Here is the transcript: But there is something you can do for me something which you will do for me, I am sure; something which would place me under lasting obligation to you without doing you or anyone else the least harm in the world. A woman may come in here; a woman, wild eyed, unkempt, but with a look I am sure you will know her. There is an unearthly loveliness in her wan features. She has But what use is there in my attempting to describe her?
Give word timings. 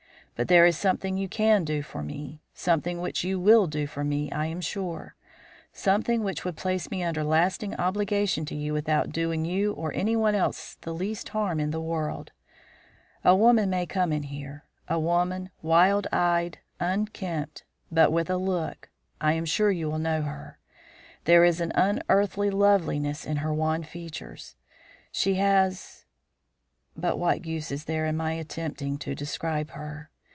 But 0.37 0.47
there 0.47 0.65
is 0.65 0.75
something 0.75 1.17
you 1.19 1.27
can 1.29 1.63
do 1.65 1.83
for 1.83 2.01
me 2.01 2.41
something 2.51 2.99
which 2.99 3.23
you 3.23 3.39
will 3.39 3.67
do 3.67 3.85
for 3.85 4.03
me, 4.03 4.31
I 4.31 4.47
am 4.47 4.59
sure; 4.59 5.13
something 5.71 6.23
which 6.23 6.43
would 6.43 6.57
place 6.57 6.89
me 6.89 7.03
under 7.03 7.23
lasting 7.23 7.75
obligation 7.75 8.43
to 8.45 8.55
you 8.55 8.73
without 8.73 9.11
doing 9.11 9.45
you 9.45 9.71
or 9.73 9.93
anyone 9.93 10.33
else 10.33 10.77
the 10.81 10.95
least 10.95 11.29
harm 11.29 11.59
in 11.59 11.69
the 11.69 11.79
world. 11.79 12.31
A 13.23 13.35
woman 13.35 13.69
may 13.69 13.85
come 13.85 14.11
in 14.11 14.23
here; 14.23 14.63
a 14.87 14.99
woman, 14.99 15.51
wild 15.61 16.07
eyed, 16.11 16.57
unkempt, 16.79 17.63
but 17.91 18.11
with 18.11 18.27
a 18.27 18.37
look 18.37 18.89
I 19.19 19.33
am 19.33 19.45
sure 19.45 19.69
you 19.69 19.91
will 19.91 19.99
know 19.99 20.23
her. 20.23 20.57
There 21.25 21.45
is 21.45 21.61
an 21.61 21.71
unearthly 21.75 22.49
loveliness 22.49 23.25
in 23.25 23.37
her 23.37 23.53
wan 23.53 23.83
features. 23.83 24.55
She 25.11 25.35
has 25.35 26.05
But 26.97 27.19
what 27.19 27.45
use 27.45 27.69
is 27.69 27.85
there 27.85 28.07
in 28.07 28.17
my 28.17 28.31
attempting 28.31 28.97
to 28.99 29.13
describe 29.13 29.69
her? 29.71 30.07